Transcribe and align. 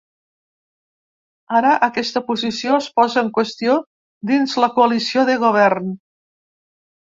Ara 1.59 1.73
aquesta 1.87 2.23
posició 2.31 2.79
es 2.79 2.89
posa 3.01 3.23
en 3.27 3.31
qüestió 3.37 3.77
dins 4.33 4.59
la 4.65 4.73
coalició 4.81 5.29
de 5.33 5.39
govern. 5.47 5.97